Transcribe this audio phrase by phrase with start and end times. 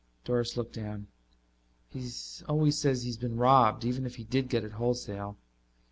[0.25, 1.09] Doris looked down.
[1.87, 2.09] "He
[2.49, 5.37] always says he's been robbed, even if he did get it wholesale."